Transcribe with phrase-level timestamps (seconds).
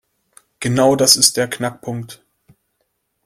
[0.59, 2.25] Genau das ist der Knackpunkt.